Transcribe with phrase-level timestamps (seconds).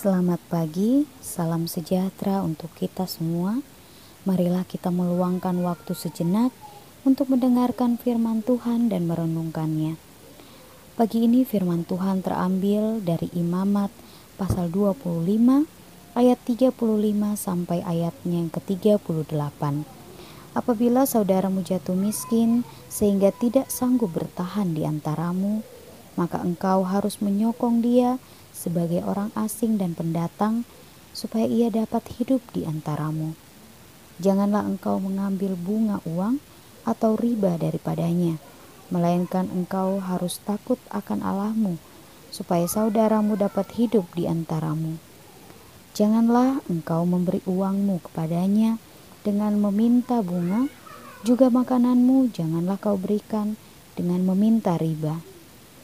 [0.00, 3.60] Selamat pagi, salam sejahtera untuk kita semua.
[4.24, 6.56] Marilah kita meluangkan waktu sejenak
[7.04, 10.00] untuk mendengarkan firman Tuhan dan merenungkannya.
[10.96, 13.92] Pagi ini firman Tuhan terambil dari Imamat
[14.40, 15.68] pasal 25
[16.16, 16.72] ayat 35
[17.36, 19.84] sampai ayatnya yang ke-38.
[20.56, 25.60] Apabila saudaramu jatuh miskin sehingga tidak sanggup bertahan di antaramu,
[26.16, 28.16] maka engkau harus menyokong dia
[28.60, 30.68] sebagai orang asing dan pendatang,
[31.16, 33.32] supaya ia dapat hidup di antaramu.
[34.20, 36.44] Janganlah engkau mengambil bunga uang
[36.84, 38.36] atau riba daripadanya,
[38.92, 41.80] melainkan engkau harus takut akan Allahmu,
[42.28, 45.00] supaya saudaramu dapat hidup di antaramu.
[45.96, 48.76] Janganlah engkau memberi uangmu kepadanya
[49.24, 50.68] dengan meminta bunga,
[51.24, 53.56] juga makananmu janganlah kau berikan
[53.96, 55.20] dengan meminta riba.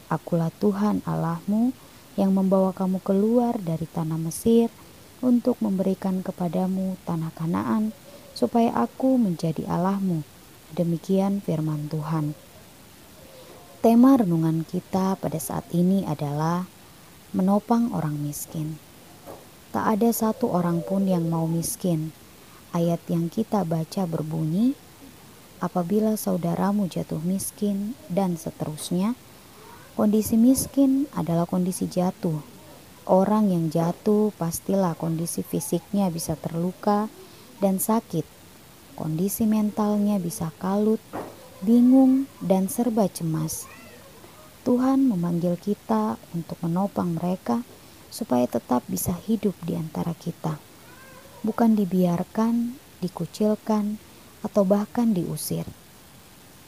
[0.07, 1.75] Akulah Tuhan Allahmu
[2.17, 4.73] yang membawa kamu keluar dari tanah Mesir
[5.21, 7.93] untuk memberikan kepadamu tanah Kanaan,
[8.33, 10.25] supaya aku menjadi Allahmu.
[10.73, 12.33] Demikian firman Tuhan.
[13.81, 16.65] Tema renungan kita pada saat ini adalah
[17.31, 18.81] menopang orang miskin.
[19.69, 22.09] Tak ada satu orang pun yang mau miskin.
[22.73, 24.73] Ayat yang kita baca berbunyi,
[25.61, 29.13] "Apabila saudaramu jatuh miskin," dan seterusnya
[29.97, 32.37] Kondisi miskin adalah kondisi jatuh.
[33.09, 37.09] Orang yang jatuh pastilah kondisi fisiknya bisa terluka
[37.57, 38.21] dan sakit.
[38.93, 41.01] Kondisi mentalnya bisa kalut,
[41.65, 43.65] bingung, dan serba cemas.
[44.61, 47.65] Tuhan memanggil kita untuk menopang mereka
[48.13, 50.61] supaya tetap bisa hidup di antara kita,
[51.41, 53.97] bukan dibiarkan, dikucilkan,
[54.45, 55.65] atau bahkan diusir.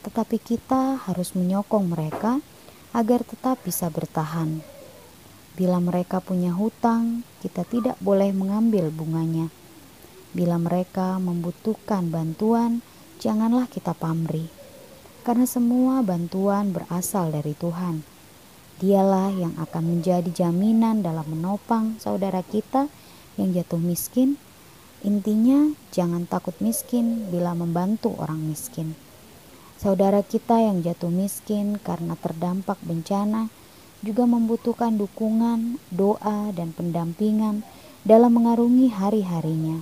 [0.02, 2.42] Tetapi kita harus menyokong mereka
[2.96, 4.66] agar tetap bisa bertahan.
[5.60, 9.52] Bila mereka punya hutang, kita tidak boleh mengambil bunganya.
[10.32, 12.80] Bila mereka membutuhkan bantuan,
[13.20, 14.48] janganlah kita pamrih,
[15.28, 18.06] karena semua bantuan berasal dari Tuhan.
[18.80, 22.88] Dialah yang akan menjadi jaminan dalam menopang saudara kita
[23.36, 24.40] yang jatuh miskin.
[25.04, 28.96] Intinya, jangan takut miskin bila membantu orang miskin.
[29.80, 33.48] Saudara kita yang jatuh miskin karena terdampak bencana
[34.04, 37.64] juga membutuhkan dukungan, doa, dan pendampingan
[38.04, 39.80] dalam mengarungi hari-harinya.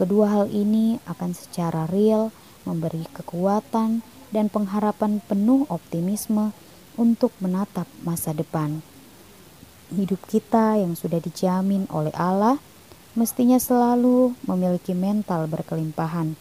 [0.00, 2.32] Kedua hal ini akan secara real
[2.64, 4.00] memberi kekuatan
[4.32, 6.56] dan pengharapan penuh optimisme
[6.96, 8.80] untuk menatap masa depan.
[9.92, 12.56] Hidup kita yang sudah dijamin oleh Allah
[13.12, 16.40] mestinya selalu memiliki mental berkelimpahan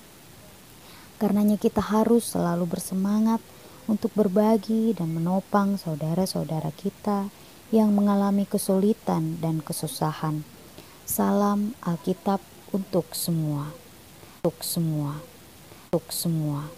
[1.20, 3.44] Karenanya kita harus selalu bersemangat
[3.92, 7.28] untuk berbagi dan menopang saudara-saudara kita
[7.76, 10.48] yang mengalami kesulitan dan kesusahan.
[11.04, 12.40] Salam Alkitab
[12.72, 13.68] untuk semua.
[14.40, 15.20] Untuk semua.
[15.92, 16.72] Untuk semua.